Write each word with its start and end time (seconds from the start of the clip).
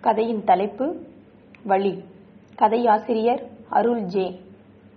கதையின் 0.00 0.44
தலைப்பு 0.44 0.86
வழி. 1.62 2.04
கதையாசிரியர் 2.58 3.42
அருள் 3.68 4.00
ஜே. 4.02 4.40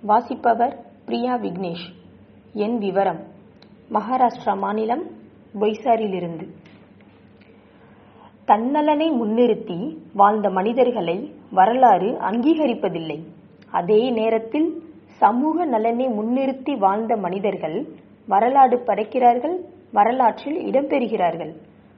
வாசிப்பவர் 0.03 0.76
பிரியா 1.05 1.34
விக்னேஷ். 1.35 1.88
என் 2.53 2.77
விவரம் 2.77 3.20
மகாராஷ்டிரா 3.89 4.57
மாநிலம் 4.57 5.03
பொய்சாரிலிருந்து 5.59 6.45
தன்னலனை 8.48 9.09
முன்னிறுத்தி 9.20 9.98
வாழ்ந்த 10.13 10.49
மனிதர்களை 10.49 11.17
வரலாறு 11.51 12.12
அங்கீகரிப்பதில்லை. 12.29 13.20
அதே 13.71 14.09
நேரத்தில் 14.09 14.70
சமூக 15.05 15.65
நலனை 15.65 16.07
முன்னிறுத்தி 16.07 16.77
வாழ்ந்த 16.77 17.17
மனிதர்கள் 17.17 17.77
வரலாறு 18.27 18.79
படைக்கிறார்கள் 18.79 19.59
வரலாற்றில் 19.91 20.59
இடம்பெறுகிறார்கள். 20.65 21.54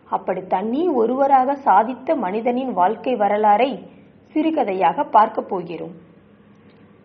அப்படி 0.09 0.41
தண்ணி 0.47 0.87
ஒருவராக 0.87 1.57
சாதித்த 1.65 2.17
மனிதனின் 2.17 2.73
வாழ்க்கை 2.73 3.13
வரலாறை 3.13 3.87
சிறுகதையாக 4.33 5.09
பார்க்கப் 5.09 5.49
போகிறோம். 5.49 5.91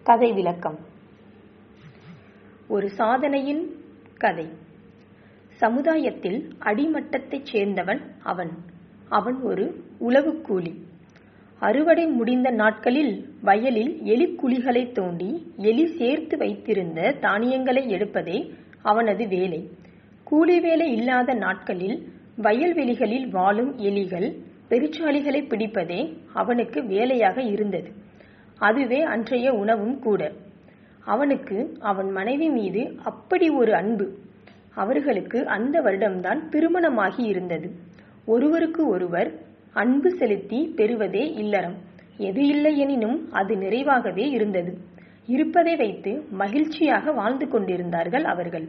கதை 0.03 0.33
விளக்கம். 0.33 0.79
ஒரு 2.69 2.91
சாதனையின் 2.91 3.75
கதை. 4.19 4.49
சமுதாயத்தில் 5.49 6.55
அடிமட்டத்தைச் 6.59 7.47
சேர்ந்தவன் 7.53 8.01
அவன். 8.23 8.51
அவன் 9.09 9.41
ஒரு 9.41 9.85
உளவு 9.99 10.41
கூலி 10.41 10.85
அறுவடை 11.59 12.07
முடிந்த 12.07 12.51
நாட்களில் 12.51 13.35
வயலில் 13.43 14.01
எலிக்குழிகளை 14.05 14.93
தோண்டி 14.93 15.53
எலி 15.57 15.97
சேர்த்து 15.97 16.37
வைத்திருந்த 16.37 17.13
தானியங்களை 17.21 17.95
எடுப்பதே 17.95 18.55
அவனது 18.83 19.29
வேலை. 19.29 19.71
கூலி 20.25 20.61
வேலை 20.61 20.93
இல்லாத 20.93 21.35
நாட்களில் 21.35 22.13
வயல்வெளிகளில் 22.41 23.29
வாழும் 23.31 23.79
எலிகள் 23.79 24.29
பெருச்சாளிகளை 24.69 25.41
பிடிப்பதே 25.49 26.17
அவனுக்கு 26.33 26.85
வேலையாக 26.85 27.43
இருந்தது. 27.43 27.93
அதுவே 28.59 29.01
அன்றைய 29.03 29.53
உணவும் 29.53 29.99
கூட. 29.99 30.33
அவனுக்கு 31.05 31.77
அவன் 31.81 32.11
மனைவி 32.11 32.49
மீது 32.49 32.97
அப்படி 33.05 33.49
ஒரு 33.51 33.75
அன்பு. 33.75 34.07
அவர்களுக்கு 34.75 35.47
அந்த 35.47 35.81
வருடம்தான் 35.81 36.49
திருமணமாகி 36.49 37.23
இருந்தது. 37.23 37.71
ஒருவருக்கு 38.27 38.89
ஒருவர் 38.89 39.31
அன்பு 39.73 40.11
செலுத்தி 40.11 40.73
பெறுவதே 40.77 41.33
இல்லறம். 41.33 41.77
எது 42.17 42.47
இல்லை 42.47 42.79
எனினும் 42.79 43.33
அது 43.33 43.55
நிறைவாகவே 43.55 44.31
இருந்தது. 44.31 44.79
இருப்பதை 45.27 45.77
வைத்து 45.77 46.23
மகிழ்ச்சியாக 46.31 47.13
வாழ்ந்து 47.13 47.49
கொண்டிருந்தார்கள் 47.49 48.25
அவர்கள். 48.25 48.69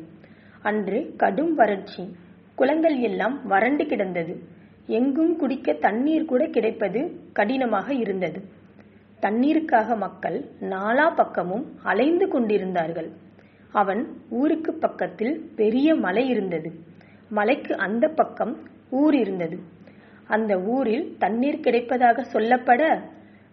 அன்று 0.62 1.14
கடும் 1.18 1.54
வறட்சி 1.54 2.16
குளங்கள் 2.62 2.98
எல்லாம் 3.10 3.36
வறண்டு 3.52 3.84
கிடந்தது. 3.86 4.34
எங்கும் 4.98 5.34
குடிக்க 5.36 5.74
தண்ணீர் 5.86 6.30
கூட 6.32 6.44
கிடைப்பது 6.56 7.00
கடினமாக 7.38 7.94
இருந்தது. 8.04 8.40
தண்ணீருக்காக 9.22 9.96
மக்கள் 9.98 10.38
நாலா 10.72 11.08
பக்கமும் 11.16 11.66
அலைந்து 11.84 12.26
கொண்டிருந்தார்கள். 12.28 13.10
அவன் 13.74 14.02
ஊருக்கு 14.40 14.72
பக்கத்தில் 14.86 15.36
பெரிய 15.56 15.96
மலை 16.06 16.24
இருந்தது. 16.28 16.70
மலைக்கு 17.32 17.74
அந்த 17.86 18.06
பக்கம் 18.20 18.54
ஊர் 19.02 19.16
இருந்தது. 19.16 19.58
அந்த 20.28 20.54
ஊரில் 20.76 21.06
தண்ணீர் 21.20 21.64
கிடைப்பதாக 21.66 22.26
சொல்லப்பட 22.34 22.82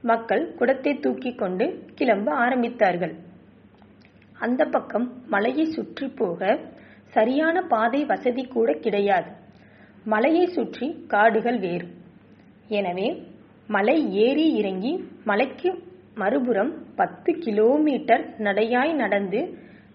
மக்கள் 0.04 0.42
குடத்தை 0.58 0.92
தூக்கி 1.04 1.30
கொண்டு 1.34 1.66
கிளம்ப 1.94 2.28
ஆரம்பித்தார்கள். 2.44 3.14
அந்த 4.38 4.62
பக்கம் 4.74 5.06
மலையை 5.26 5.66
சுற்றி 5.76 6.08
போக 6.20 6.40
சரியான 7.14 7.56
பாதை 7.72 8.00
வசதி 8.04 8.42
கூட 8.46 8.70
கிடையாது. 8.84 9.30
மலையை 10.04 10.46
சுற்றி 10.56 10.86
காடுகள் 11.06 11.58
வேறு. 11.58 11.86
எனவே 12.78 13.08
மலை 13.68 13.96
ஏறி 14.24 14.46
இறங்கி 14.60 14.92
மலைக்கு 15.24 15.70
மறுபுறம் 16.14 16.72
பத்து 16.96 17.30
கிலோமீட்டர் 17.44 18.24
நடையாய் 18.38 18.92
நடந்து 18.92 19.40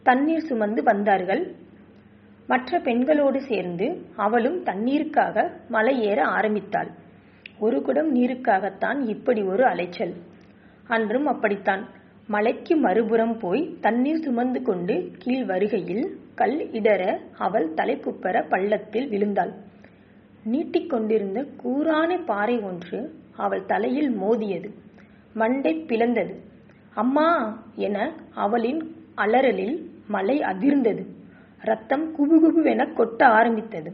தண்ணீர் 0.05 0.47
சுமந்து 0.49 0.81
வந்தார்கள். 0.83 1.43
மற்ற 2.49 2.79
பெண்களோடு 2.79 3.39
சேர்ந்து 3.41 3.85
அவளும் 4.25 4.57
தண்ணீருக்காக 4.65 5.35
மலை 5.67 5.95
ஏற 6.09 6.19
ஆரம்பித்தாள். 6.37 6.89
ஒரு 7.59 7.77
குடம் 7.81 8.09
நீருக்காகத்தான் 8.15 8.99
இப்படி 9.13 9.41
ஒரு 9.53 9.63
அலைச்சல். 9.63 10.13
அன்றும் 10.87 11.27
அப்படித்தான். 11.33 11.83
மலைக்கு 12.27 12.73
மறுபுறம் 12.77 13.35
போய் 13.37 13.63
தண்ணீர் 13.81 14.23
சுமந்து 14.25 14.59
கொண்டு 14.61 14.95
கீழ் 15.23 15.45
வருகையில் 15.45 16.05
கல் 16.35 16.57
இடற 16.79 17.03
அவள் 17.37 17.67
தலைக்குப்பர 17.73 18.35
பள்ளத்தில் 18.49 19.07
விழுந்தாள். 19.09 19.53
நீட்டிக்கொண்டிருந்த 20.51 21.39
கூரான 21.63 22.17
பாறை 22.25 22.55
ஒன்று 22.59 22.99
அவள் 23.37 23.65
தலையில் 23.65 24.11
மோதியது. 24.21 24.69
மண்டை 25.33 25.73
பிளந்தது. 25.87 26.33
அம்மா 26.93 27.29
என 27.75 27.97
அவளின் 28.35 28.81
அலறலில் 29.17 29.77
மலை 30.07 30.37
அதிர்ந்தது. 30.39 31.03
ரத்தம் 31.61 32.05
குபுகுபுவென 32.15 32.81
கொட்ட 32.97 33.23
ஆரம்பித்தது. 33.23 33.91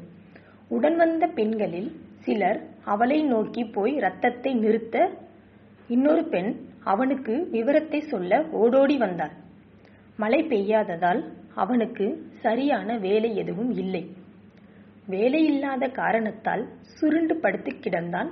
உடன் 0.68 0.96
வந்த 0.96 1.28
பெண்களில் 1.28 1.92
சிலர் 2.20 2.60
அவளை 2.84 3.20
நோக்கி 3.24 3.64
போய் 3.66 3.94
ரத்தத்தை 3.98 4.54
நிறுத்த 4.54 5.10
இன்னொரு 5.88 6.24
பெண் 6.24 6.52
அவனுக்கு 6.84 7.34
விவரத்தை 7.52 8.00
சொல்ல 8.02 8.42
ஓடோடி 8.52 8.98
வந்தாள். 8.98 9.32
மழை 10.18 10.40
பெய்யாததால் 10.44 11.22
அவனுக்கு 11.56 12.30
சரியான 12.42 12.98
வேலை 12.98 13.36
எதுவும் 13.36 13.72
இல்லை. 13.72 14.16
வேலையில்லாத 15.10 15.92
காரணத்தால் 15.92 16.68
சுருண்டு 16.82 17.36
படுத்து 17.36 17.72
கிடந்தான். 17.72 18.30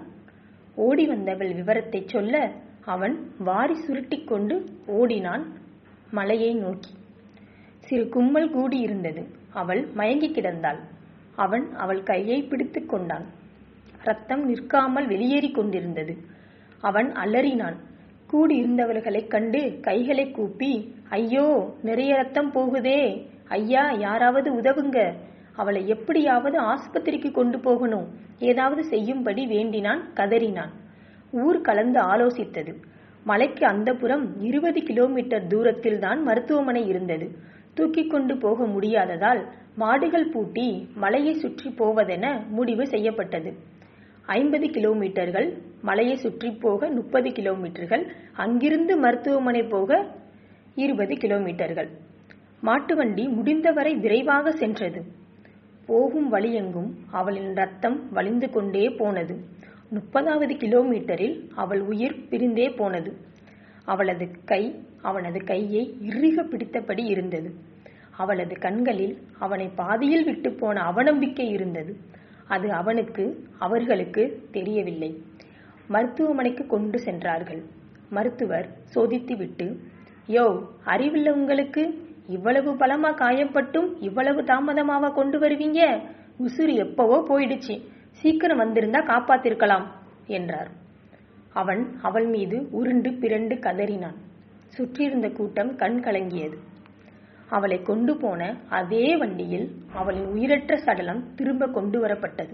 ஓடி 0.75 1.07
வந்தவள் 1.07 1.53
விவரத்தை 1.53 2.05
சொல்ல 2.05 2.51
அவன் 2.85 3.31
வாரி 3.37 3.75
சுருட்டி 3.75 4.23
கொண்டு 4.23 4.65
ஓடினான் 4.85 5.45
மலையை 6.11 6.53
நோக்கி. 6.53 6.91
சிறு 7.79 8.03
கும்மல் 8.03 8.51
கூடி 8.51 8.77
இருந்தது 8.77 9.27
அவள் 9.49 9.87
மயங்கி 9.93 10.29
கிடந்தாள். 10.29 10.79
அவன் 11.35 11.73
அவள் 11.73 12.03
கையை 12.03 12.43
பிடித்து 12.43 12.85
கொண்டான். 12.85 13.25
ரத்தம் 14.03 14.45
நிற்காமல் 14.45 15.07
வெளியேறி 15.07 15.51
கொண்டிருந்தது. 15.51 16.17
அவன் 16.79 17.11
அலறினான். 17.11 17.77
கூடியிருந்தவர்களைக் 18.33 19.27
கண்டு 19.27 19.79
கைகளை 19.81 20.31
கூப்பி 20.31 20.93
ஐயோ 21.09 21.73
நிறைய 21.83 22.15
ரத்தம் 22.15 22.51
போகுதே. 22.51 23.27
ஐயா 23.47 23.91
யாராவது 23.91 24.53
உதவுங்க. 24.53 25.13
அவளை 25.53 25.87
எப்படியாவது 25.87 26.61
ஆஸ்பத்திரிக்கு 26.61 27.31
கொண்டு 27.31 27.59
போகணும். 27.59 28.07
ஏதாவது 28.39 28.83
செய்யும்படி 28.83 29.47
வேண்டினான் 29.47 30.01
கதறினான். 30.15 30.73
ஊர் 31.31 31.61
கலந்து 31.61 31.99
ஆலோசித்தது. 32.01 32.73
மலைக்கு 33.23 33.65
அந்த 33.65 33.93
புறம் 33.93 34.41
இருபது 34.41 34.83
கிலோமீட்டர் 34.83 35.47
தூரத்தில் 35.47 35.99
தான் 35.99 36.23
மருத்துவமனை 36.23 36.87
இருந்தது. 36.87 37.29
தூக்கி 37.73 38.07
கொண்டு 38.07 38.37
போக 38.37 38.65
முடியாததால் 38.65 39.41
மாடுகள் 39.75 40.31
பூட்டி 40.31 40.87
மலையை 40.95 41.33
சுற்றி 41.33 41.69
போவதென 41.69 42.47
முடிவு 42.49 42.87
செய்யப்பட்டது. 42.87 43.75
ஐம்பது 44.27 44.67
கிலோமீட்டர்கள் 44.67 45.57
மலையை 45.81 46.15
சுற்றி 46.15 46.51
போக 46.51 46.89
முப்பது 46.89 47.29
கிலோமீட்டர்கள் 47.29 48.03
அங்கிருந்து 48.33 48.97
மருத்துவமனை 48.97 49.63
போக 49.69 50.05
இருபது 50.75 51.15
கிலோமீட்டர்கள். 51.15 51.89
மாட்டு 52.61 52.95
வண்டி 52.95 53.27
முடிந்தவரை 53.27 53.95
விரைவாக 53.95 54.51
சென்றது. 54.51 55.01
போகும் 55.85 56.33
வழியெங்கும் 56.33 56.89
அவளின் 57.11 57.53
ரத்தம் 57.53 58.11
வலிந்து 58.11 58.49
கொண்டே 58.49 58.89
போனது. 58.89 59.35
முப்பதாவது 59.93 60.53
கிலோமீட்டரில் 60.57 61.49
அவள் 61.55 61.81
உயிர் 61.81 62.17
பிரிந்தே 62.29 62.75
போனது. 62.75 63.13
அவளது 63.85 64.31
கை 64.45 64.75
அவனது 65.01 65.43
கையை 65.43 65.97
இறுக 66.01 66.43
பிடித்தபடி 66.43 67.03
இருந்தது. 67.05 67.49
அவளது 68.17 68.55
கண்களில் 68.59 69.17
அவனை 69.39 69.67
பாதியில் 69.75 70.23
விட்டு 70.23 70.51
போன 70.51 70.81
அவநம்பிக்கை 70.91 71.49
இருந்தது. 71.49 71.97
அது 72.47 72.71
அவனுக்கு 72.71 73.23
அவர்களுக்கு 73.59 74.23
தெரியவில்லை. 74.51 75.23
மருத்துவமனைக்கு 75.87 76.67
கொண்டு 76.67 76.99
சென்றார்கள். 76.99 77.61
மருத்துவர் 78.09 78.67
சோதித்துவிட்டு 78.95 79.67
யோ 80.27 80.45
அறிவில்ல 80.85 81.29
உங்களுக்கு? 81.29 81.83
இவ்வளவு 82.27 82.71
பலமா 82.73 83.11
காயப்பட்டும் 83.13 83.89
இவ்வளவு 83.99 84.41
தாமதமாவா 84.41 85.13
கொண்டு 85.13 85.39
வருவீங்க? 85.39 85.81
உசுறு 86.39 86.73
எப்பவோ 86.75 87.17
போயிடுச்சு. 87.29 87.75
சீக்கிரம் 88.11 88.59
வந்திருந்தா 88.59 89.01
காப்பாத்திருக்கலாம் 89.05 89.85
என்றார். 90.27 90.69
அவன் 91.53 91.83
அவள் 92.01 92.27
மீது 92.27 92.67
உருண்டு 92.71 93.09
பிறண்டு 93.09 93.55
கதறினான். 93.59 94.17
சுற்றியிருந்த 94.67 95.29
கூட்டம் 95.29 95.75
கண் 95.75 95.99
கலங்கியது. 96.03 96.57
அவளை 97.49 97.81
கொண்டு 97.81 98.17
போன 98.17 98.55
அதே 98.69 99.17
வண்டியில் 99.17 99.71
அவளின் 99.93 100.25
உயிரற்ற 100.25 100.77
சடலம் 100.77 101.33
திரும்ப 101.35 101.67
கொண்டு 101.67 102.05
வரப்பட்டது. 102.05 102.53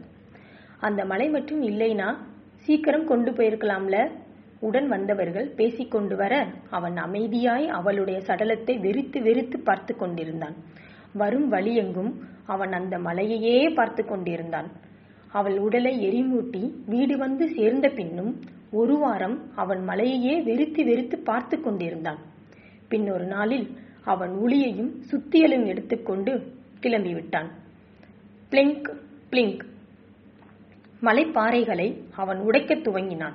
அந்த 0.79 1.05
மலை 1.05 1.29
மட்டும் 1.29 1.61
இல்லைனா? 1.63 2.15
சீக்கிரம் 2.55 3.05
கொண்டு 3.05 3.31
போயிருக்கலாம்ல? 3.31 4.11
உடன் 4.59 4.87
வந்தவர்கள் 4.87 5.47
பேசிக் 5.49 5.91
கொண்டு 5.91 6.15
வர 6.15 6.47
அவன் 6.69 6.93
அமைதியாய் 6.93 7.67
அவளுடைய 7.67 8.19
சடலத்தை 8.19 8.79
வெறித்து 8.79 9.19
வெறித்து 9.21 9.57
பார்த்து 9.63 9.95
கொண்டிருந்தான். 9.95 10.55
வரும் 11.13 11.51
வழியெங்கும் 11.51 12.11
அவன் 12.45 12.71
அந்த 12.71 12.97
மலையையே 12.97 13.73
பார்த்து 13.73 14.05
கொண்டிருந்தான். 14.05 14.71
அவள் 15.31 15.57
உடலை 15.57 15.93
எரிமூட்டி 16.09 16.71
வீடு 16.85 17.17
வந்து 17.17 17.47
சேர்ந்த 17.47 17.89
பின்னும் 17.89 18.39
ஒரு 18.71 18.97
வாரம் 18.97 19.41
அவன் 19.55 19.87
மலையையே 19.87 20.35
வெறித்து 20.43 20.83
வெறித்து 20.83 21.15
பார்த்து 21.23 21.61
கொண்டிருந்தான். 21.61 22.17
பின்னொரு 22.89 23.25
நாளில் 23.25 23.77
அவன் 24.05 24.29
உளியையும் 24.29 24.91
சுத்தியலும் 25.11 25.65
எடுத்துக்கொண்டு 25.65 26.53
கிளம்பிவிட்டான். 26.81 27.49
Blink 28.51 28.95
blink. 29.31 29.59
மலைப்பாறைகளை 31.01 32.03
அவன் 32.15 32.39
உடைக்கத் 32.39 32.87
துவங்கினான். 32.87 33.33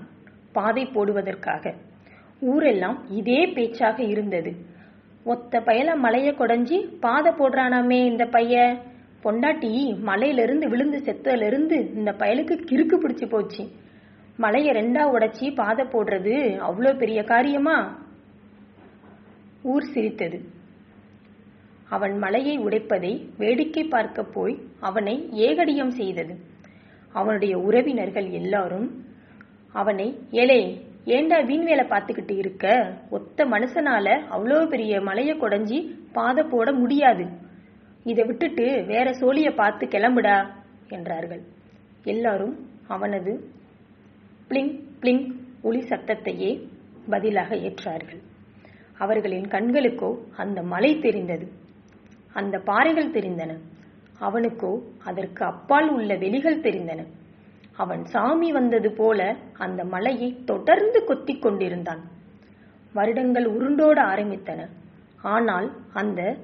பாதை 0.52 0.86
போடுவதற்காக. 0.86 1.74
ஊரெல்லாம் 2.40 3.10
இதே 3.10 3.46
பேச்சாக 3.46 4.02
இருந்தது. 4.02 4.54
ஒத்த 5.24 5.60
பயல 5.60 5.96
மலைய 5.96 6.32
கொடைஞ்சி 6.32 6.98
பாதை 7.00 7.32
போடுறானாமே 7.32 8.04
இந்த 8.04 8.24
பைய. 8.24 8.82
பொண்டாட்டி 9.24 10.00
மலையிலிருந்து 10.00 10.68
விழுந்து 10.68 10.98
செத்ததிலிருந்து 10.98 11.94
இந்த 11.94 12.12
பயலுக்கு 12.12 12.60
கிறுக்கு 12.70 12.98
பிடிச்சு 13.02 13.28
போச்சு. 13.28 13.68
மலையை 14.36 14.74
ரெண்டா 14.74 15.10
உடைச்சி 15.14 15.54
பாதை 15.54 15.86
போடுறது 15.86 16.58
அவ்வளோ 16.58 16.98
பெரிய 16.98 17.22
காரியமா? 17.22 18.06
ஊர் 19.62 19.82
சிரித்தது. 19.82 20.56
அவன் 21.88 22.14
மலையை 22.18 22.54
உடைப்பதை 22.58 23.12
வேடிக்கை 23.38 23.84
பார்க்க 23.84 24.22
போய் 24.36 24.54
அவனை 24.80 25.14
ஏகடியம் 25.46 25.92
செய்தது. 26.00 26.34
அவனுடைய 27.12 27.58
உறவினர்கள் 27.58 28.28
எல்லாரும் 28.30 28.88
அவனை 29.74 30.08
ஏலே 30.32 30.60
ஏண்டா 31.16 31.38
வீண் 31.40 31.64
வேலை 31.64 31.84
பார்த்துக்கிட்டு 31.84 32.34
இருக்க? 32.38 32.64
ஒத்த 33.10 33.44
மனுஷனால 33.44 34.06
அவ்வளோ 34.34 34.58
பெரிய 34.68 35.00
மலைய 35.00 35.34
கொடைஞ்சி 35.34 35.78
பாதை 36.12 36.44
போட 36.44 36.72
முடியாது. 36.72 37.24
இதை 38.04 38.24
விட்டுட்டு 38.24 38.66
வேற 38.86 39.08
சோழிய 39.10 39.48
பார்த்து 39.54 39.86
கிளம்புடா 39.86 40.36
என்றார்கள். 40.88 41.42
எல்லாரும் 42.04 42.54
அவனது 42.86 43.32
பிளிங் 44.50 44.74
பிளிங் 45.00 45.24
ஒளி 45.62 45.80
சத்தத்தையே 45.80 46.50
பதிலாக 47.10 47.56
ஏற்றார்கள். 47.56 48.20
அவர்களின் 48.98 49.48
கண்களுக்கோ 49.48 50.10
அந்த 50.36 50.62
மலை 50.62 50.92
தெரிந்தது. 50.98 51.46
அந்த 52.32 52.58
பாறைகள் 52.58 53.10
தெரிந்தன. 53.10 53.58
அவனுக்கோ 54.20 54.82
அதற்கு 55.04 55.44
அப்பால் 55.44 55.88
உள்ள 55.88 56.16
வெளிகள் 56.16 56.60
தெரிந்தன. 56.60 57.06
அவன் 57.72 58.04
சாமி 58.04 58.52
வந்தது 58.52 58.92
போல 58.92 59.36
அந்த 59.52 59.84
மலையை 59.84 60.44
தொடர்ந்து 60.44 61.04
கொத்திக் 61.04 61.42
கொண்டிருந்தான். 61.42 62.00
வருடங்கள் 62.92 63.44
உருண்டோட 63.44 63.98
ஆரம்பித்தன. 64.12 64.66
ஆனால் 65.22 65.72
அந்த 65.92 66.36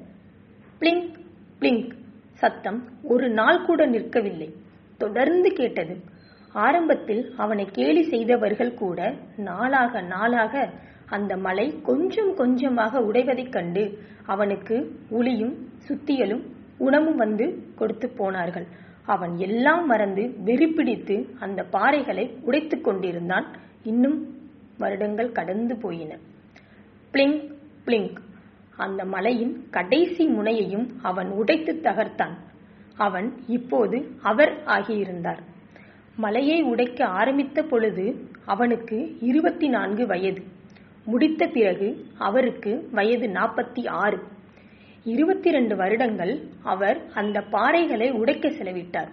பிளிங்க் 0.80 1.14
பிளிங்க் 1.60 1.92
சத்தம் 2.32 2.88
ஒரு 3.02 3.30
நாள் 3.30 3.64
கூட 3.64 3.86
நிற்கவில்லை. 3.86 4.54
தொடர்ந்து 4.98 5.50
கேட்டது. 5.50 6.12
ஆரம்பத்தில் 6.52 7.34
அவனை 7.36 7.64
கேலி 7.72 8.02
செய்தவர்கள் 8.02 8.74
கூட 8.74 9.14
நாளாக 9.36 10.00
நாளாக 10.00 10.70
அந்த 11.06 11.36
மலை 11.36 11.80
கொஞ்சம் 11.82 12.34
கொஞ்சமாக 12.34 13.00
உடைவதைக் 13.00 13.52
கண்டு 13.52 13.98
அவனுக்கு 14.26 14.96
உளியும் 15.10 15.72
சுத்தியலும் 15.88 16.42
உணவும் 16.78 17.16
வந்து 17.16 17.62
கொடுத்து 17.74 18.10
போனார்கள். 18.10 18.66
அவன் 19.06 19.36
எல்லாம் 19.36 19.86
மறந்து 19.86 20.34
வெறிப்பிடித்து 20.44 21.26
அந்த 21.40 21.66
பாறைகளை 21.72 22.40
உடைத்துக் 22.40 22.84
கொண்டிருந்தான். 22.84 23.56
இன்னும் 23.82 24.36
வருடங்கள் 24.78 25.32
கடந்து 25.32 25.76
போயின. 25.76 26.18
Blink 27.12 27.52
blink. 27.86 28.16
அந்த 28.76 29.04
மலையின் 29.04 29.64
கடைசி 29.70 30.28
முனையையும் 30.28 30.88
அவன் 31.02 31.28
உடைத்து 31.28 31.72
தகர்த்தான். 31.72 32.34
அவன் 32.96 33.32
இப்போது 33.48 34.06
அவர் 34.22 34.62
ஆகியிருந்தார். 34.66 35.38
மலையை 36.16 36.62
உடைக்க 36.62 37.04
ஆரம்பித்த 37.04 37.62
பொழுது 37.62 38.28
அவனுக்கு 38.44 39.16
இருபத்தி 39.20 39.68
நான்கு 39.68 40.06
வயது. 40.06 40.42
முடித்த 41.04 41.46
பிறகு 41.46 42.06
அவருக்கு 42.18 42.88
வயது 42.92 43.26
நாற்பத்தி 43.26 43.88
ஆறு. 43.88 44.22
இருபத்தி 45.04 45.50
ரெண்டு 45.50 45.76
வருடங்கள் 45.76 46.32
அவர் 46.62 46.98
அந்த 47.14 47.42
பாறைகளை 47.52 48.10
உடைக்க 48.10 48.48
செலவிட்டார். 48.48 49.10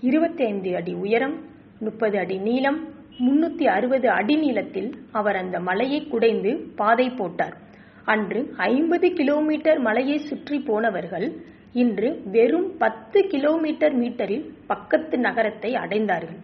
இருபத்தி 0.00 0.44
ஐந்து 0.44 0.76
அடி 0.76 0.92
உயரம் 0.92 1.36
முப்பது 1.78 2.18
அடி 2.18 2.38
நீளம் 2.38 2.78
முன்னூத்தி 3.18 3.64
அறுபது 3.64 4.10
அடி 4.10 4.36
நீளத்தில் 4.36 4.90
அவர் 5.12 5.36
அந்த 5.36 5.60
மலையை 5.60 6.00
குடைந்து 6.06 6.56
பாதை 6.76 7.10
போட்டார். 7.10 7.56
அன்று 8.04 8.54
ஐம்பது 8.56 9.12
கிலோமீட்டர் 9.12 9.78
மலையை 9.78 10.18
சுற்றி 10.18 10.58
போனவர்கள் 10.58 11.28
இன்று 11.72 12.22
வெறும் 12.24 12.76
பத்து 12.76 13.20
கிலோமீட்டர் 13.26 13.98
மீட்டரில் 14.00 14.46
பக்கத்து 14.66 15.18
நகரத்தை 15.18 15.74
அடைந்தார்கள். 15.74 16.40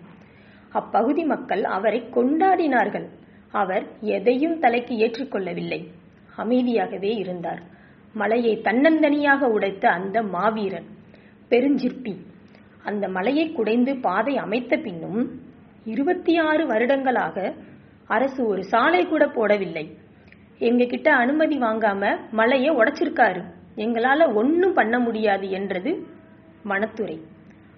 அப்பகுதி 0.72 1.24
மக்கள் 1.24 1.64
அவரை 1.64 2.02
கொண்டாடினார்கள். 2.14 3.06
அவர் 3.50 3.86
எதையும் 4.00 4.58
தலைக்கு 4.58 4.94
ஏற்றுக்கொள்ளவில்லை. 4.96 5.80
அமைதியாகவே 6.36 7.12
இருந்தார். 7.18 7.74
மலையை 8.20 8.54
தன்னந்தனியாக 8.66 9.48
உடைத்த 9.56 9.84
அந்த 9.98 10.16
மாவீரன் 10.34 10.88
பெருஞ்சிற்பி. 11.50 12.14
அந்த 12.84 13.04
மலையை 13.08 13.46
குடைந்து 13.52 13.92
பாதை 14.06 14.34
அமைத்த 14.36 14.74
பின்னும் 14.76 15.20
இருபத்தி 15.84 16.32
ஆறு 16.48 16.62
வருடங்களாக 16.66 17.36
அரசு 18.06 18.40
ஒரு 18.46 18.62
சாலை 18.64 19.02
கூட 19.06 19.24
போடவில்லை. 19.26 19.84
எங்ககிட்ட 20.60 21.08
அனுமதி 21.22 21.56
வாங்காம 21.58 22.02
மலையை 22.30 22.70
உடைச்சிருக்காரு. 22.76 23.42
எங்களால 23.76 24.34
ஒன்னும் 24.34 24.74
பண்ண 24.74 24.96
முடியாது 24.98 25.46
என்றது 25.50 25.92
மனத்துறை 26.62 27.16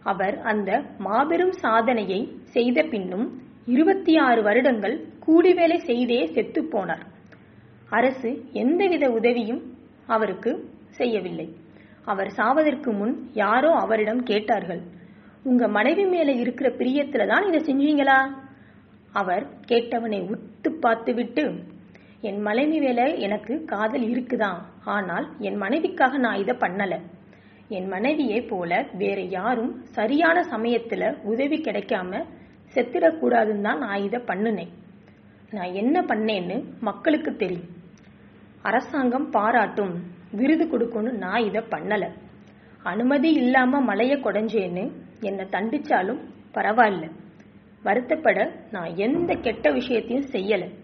அவர் 0.02 0.36
அந்த 0.50 0.70
மாபெரும் 0.98 1.54
சாதனையை 1.62 2.20
செய்த 2.54 2.82
பின்னும் 2.92 3.26
இருபத்தி 3.66 4.12
ஆறு 4.26 4.40
வருடங்கள் 4.42 4.94
கூலி 5.24 5.52
வேலை 5.54 5.78
செய்தே 5.88 6.20
செத்து 6.34 6.60
போனார். 6.72 7.04
அரசு 7.90 8.30
எந்தவித 8.52 9.04
உதவியும் 9.10 9.60
அவருக்கு 10.14 10.50
செய்யவில்லை. 10.98 11.48
அவர் 12.04 12.30
சாவதற்கு 12.38 12.90
முன் 12.92 13.14
யாரோ 13.34 13.70
அவரிடம் 13.84 14.22
கேட்டார்கள். 14.22 14.82
உங்க 15.42 15.64
மனைவி 15.68 16.04
மேல 16.04 16.30
இருக்கிற 16.32 16.68
பிரியத்துல 16.78 17.26
தான் 17.26 17.46
இதை 17.48 17.60
செஞ்சீங்களா? 17.68 18.18
அவர் 19.12 19.44
கேட்டவனை 19.70 20.18
உத்து 20.34 20.70
பார்த்துவிட்டு 20.84 21.44
என் 22.28 22.40
மனைவி 22.40 22.78
மேல 22.78 23.00
எனக்கு 23.26 23.54
காதல் 23.64 24.04
இருக்குதான் 24.12 24.58
ஆனால் 24.94 25.26
என் 25.38 25.58
மனைவிக்காக 25.62 26.18
நான் 26.24 26.40
இதை 26.42 26.54
பண்ணல. 26.60 26.94
என் 27.76 27.88
மனைவியை 27.88 28.40
போல 28.42 28.80
வேற 29.02 29.20
யாரும் 29.36 29.72
சரியான 29.96 30.38
சமயத்துல 30.52 31.10
உதவி 31.22 31.58
கிடைக்காம 31.58 32.20
செத்திடக்கூடாதுன்னு 32.74 33.66
தான் 33.68 33.82
நான் 33.86 34.04
இதை 34.06 34.20
பண்ணுனேன். 34.30 34.72
நான் 35.56 35.72
என்ன 35.72 35.96
பண்ணேன்னு 36.00 36.56
மக்களுக்கு 36.80 37.30
தெரியும். 37.36 37.68
அரசாங்கம் 38.62 39.30
பாராட்டும். 39.30 40.02
விருது 40.32 40.68
கொடுக்கும்னு 40.68 41.12
நான் 41.12 41.44
இதை 41.44 41.62
பண்ணல. 41.70 42.10
அனுமதி 42.82 43.32
இல்லாம 43.32 43.80
மலைய 43.80 44.16
கொடைஞ்சேன்னு 44.16 44.92
என்னை 45.20 45.44
தண்டிச்சாலும் 45.44 46.18
பரவாயில்ல. 46.54 47.10
வருத்தப்பட 47.84 48.50
நான் 48.70 48.96
எந்த 48.96 49.34
கெட்ட 49.34 49.70
விஷயத்தையும் 49.70 50.30
செய்யல. 50.32 50.74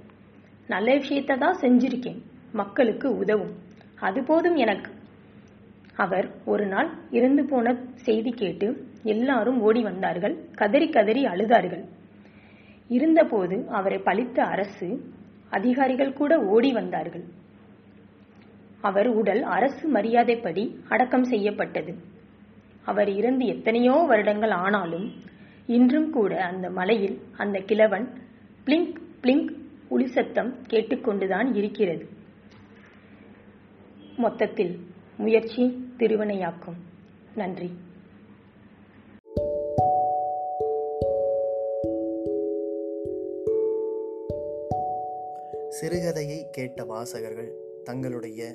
நல்ல 0.66 0.96
விஷயத்தை 0.96 1.38
தான் 1.38 1.58
செஞ்சிருக்கேன். 1.60 2.22
மக்களுக்கு 2.52 3.16
உதவும். 3.16 3.52
அது 4.00 4.24
போதும் 4.24 4.56
எனக்கு. 4.56 4.90
அவர் 5.96 6.30
ஒரு 6.44 6.66
நாள் 6.66 6.90
இறந்து 7.10 7.44
போன 7.44 7.76
செய்தி 7.94 8.30
கேட்டு 8.30 8.86
எல்லாரும் 9.02 9.60
ஓடி 9.60 9.82
வந்தார்கள். 9.82 10.48
கதறி 10.54 10.88
கதறி 10.88 11.24
அழுதார்கள். 11.24 11.84
இருந்தபோது 12.88 13.64
அவரை 13.68 13.98
பழித்த 13.98 14.44
அரசு 14.44 15.12
அதிகாரிகள் 15.50 16.12
கூட 16.12 16.40
ஓடி 16.40 16.72
வந்தார்கள். 16.72 17.24
அவர் 18.84 19.08
உடல் 19.08 19.42
அரசு 19.42 19.88
மரியாதைப்படி 19.88 20.76
அடக்கம் 20.88 21.24
செய்யப்பட்டது. 21.24 21.94
அவர் 22.84 23.10
இறந்து 23.10 23.46
எத்தனையோ 23.46 23.92
வருடங்கள் 23.92 24.50
ஆனாலும் 24.50 25.12
இன்றும் 25.66 26.10
கூட 26.10 26.44
அந்த 26.44 26.70
மலையில் 26.70 27.20
அந்த 27.36 27.58
கிழவன் 27.58 28.08
பிளிங்க் 28.64 28.96
பிளிங்க் 29.22 29.54
உளிசத்தம் 29.90 30.52
கேட்டுக்கொண்டுதான் 30.70 31.54
இருக்கிறது. 31.54 32.06
மொத்தத்தில் 34.16 34.86
முயற்சி 35.16 35.92
திருவினையாக்கும் 35.98 36.80
நன்றி. 37.34 37.70
சிறுகதையை 45.82 46.50
கேட்ட 46.50 46.84
வாசகர்கள் 46.84 47.52
தங்களுடைய 47.84 48.54